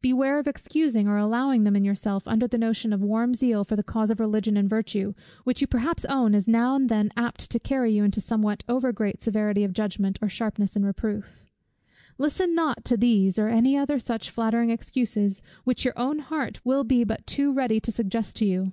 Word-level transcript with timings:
Beware 0.00 0.38
of 0.38 0.46
excusing 0.46 1.06
or 1.06 1.18
allowing 1.18 1.64
them 1.64 1.76
in 1.76 1.84
yourself, 1.84 2.26
under 2.26 2.48
the 2.48 2.56
notion 2.56 2.94
of 2.94 3.02
warm 3.02 3.34
zeal 3.34 3.62
for 3.62 3.76
the 3.76 3.82
cause 3.82 4.10
of 4.10 4.18
Religion 4.18 4.56
and 4.56 4.70
virtue, 4.70 5.12
which 5.44 5.60
you 5.60 5.66
perhaps 5.66 6.06
own 6.06 6.34
is 6.34 6.48
now 6.48 6.74
and 6.74 6.88
then 6.88 7.10
apt 7.14 7.50
to 7.50 7.58
carry 7.58 7.92
you 7.92 8.02
into 8.02 8.18
somewhat 8.18 8.62
over 8.70 8.90
great 8.90 9.20
severity 9.20 9.64
of 9.64 9.74
judgment, 9.74 10.18
or 10.22 10.30
sharpness 10.30 10.76
in 10.76 10.84
reproof. 10.86 11.44
Listen 12.16 12.54
not 12.54 12.86
to 12.86 12.96
these, 12.96 13.38
or 13.38 13.48
any 13.48 13.76
other 13.76 13.98
such 13.98 14.30
flattering 14.30 14.70
excuses, 14.70 15.42
which 15.64 15.84
your 15.84 15.98
own 15.98 16.20
heart 16.20 16.58
will 16.64 16.82
be 16.82 17.04
but 17.04 17.26
too 17.26 17.52
ready 17.52 17.78
to 17.78 17.92
suggest 17.92 18.34
to 18.38 18.46
you. 18.46 18.72